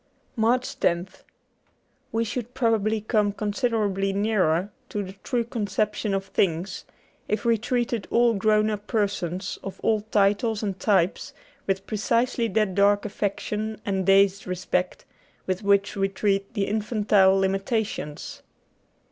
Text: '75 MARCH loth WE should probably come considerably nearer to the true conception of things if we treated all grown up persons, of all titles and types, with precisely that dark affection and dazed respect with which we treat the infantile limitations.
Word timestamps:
'75 0.31 0.41
MARCH 0.41 0.77
loth 0.83 1.23
WE 2.11 2.23
should 2.23 2.55
probably 2.55 3.01
come 3.01 3.31
considerably 3.31 4.11
nearer 4.11 4.71
to 4.89 5.03
the 5.03 5.11
true 5.23 5.43
conception 5.43 6.15
of 6.15 6.25
things 6.25 6.85
if 7.27 7.45
we 7.45 7.55
treated 7.55 8.07
all 8.09 8.33
grown 8.33 8.71
up 8.71 8.87
persons, 8.87 9.59
of 9.61 9.79
all 9.83 10.01
titles 10.01 10.63
and 10.63 10.79
types, 10.79 11.33
with 11.67 11.85
precisely 11.85 12.47
that 12.47 12.73
dark 12.73 13.05
affection 13.05 13.79
and 13.85 14.07
dazed 14.07 14.47
respect 14.47 15.05
with 15.45 15.61
which 15.61 15.95
we 15.95 16.09
treat 16.09 16.51
the 16.55 16.65
infantile 16.65 17.37
limitations. 17.37 18.41